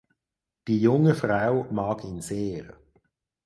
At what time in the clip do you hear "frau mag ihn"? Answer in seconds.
1.13-2.21